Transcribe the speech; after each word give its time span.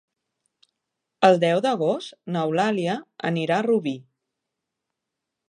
El 1.29 1.37
deu 1.43 1.61
d'agost 1.65 2.15
n'Eulàlia 2.33 2.97
anirà 3.31 3.61
a 3.61 3.67
Rubí. 3.69 3.95